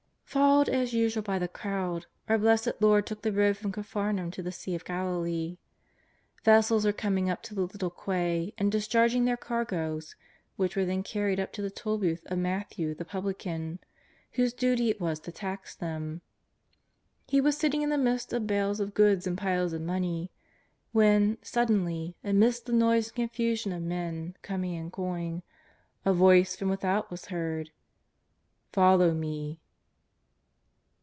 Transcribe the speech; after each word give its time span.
Followed 0.33 0.69
as 0.69 0.93
usual 0.93 1.21
by 1.21 1.37
the 1.37 1.47
crowd, 1.49 2.05
our 2.29 2.37
Blessed 2.37 2.71
Lord 2.79 3.05
took 3.05 3.21
the 3.21 3.33
road 3.33 3.57
from 3.57 3.73
Capharnaum 3.73 4.31
to 4.31 4.41
the 4.41 4.49
Sea 4.49 4.73
of 4.75 4.85
Galilee. 4.85 5.57
Vessels 6.45 6.85
were 6.85 6.93
coming 6.93 7.29
up 7.29 7.43
to 7.43 7.53
the 7.53 7.63
little 7.63 7.89
quay 7.89 8.53
and 8.57 8.71
discharg 8.71 9.13
ing 9.13 9.25
their 9.25 9.35
cargoes, 9.35 10.15
which 10.55 10.77
were 10.77 10.85
then 10.85 11.03
carried 11.03 11.37
up 11.37 11.51
to 11.51 11.61
the 11.61 11.69
toll 11.69 11.97
booth 11.97 12.21
of 12.27 12.37
Matthew 12.37 12.95
the 12.95 13.03
publican, 13.03 13.79
whose 14.31 14.53
duty 14.53 14.89
it 14.89 15.01
was 15.01 15.19
to 15.19 15.33
tax 15.33 15.75
them. 15.75 16.21
He 17.27 17.41
was 17.41 17.57
sitting 17.57 17.81
in 17.81 17.89
the 17.89 17.97
midst 17.97 18.31
of 18.31 18.47
bales 18.47 18.79
of 18.79 18.93
goods 18.93 19.27
and 19.27 19.37
piles 19.37 19.73
of 19.73 19.81
money, 19.81 20.31
when, 20.93 21.39
suddenly, 21.41 22.15
amidst 22.23 22.67
the 22.67 22.71
noise 22.71 23.09
and 23.09 23.15
confusion 23.17 23.73
of 23.73 23.81
men 23.81 24.37
coming 24.41 24.77
and 24.77 24.93
going, 24.93 25.43
a 26.05 26.13
Voice 26.13 26.55
from 26.55 26.69
without 26.69 27.11
was 27.11 27.25
heard:" 27.25 27.71
Follow 28.71 29.13
Me." 29.13 29.57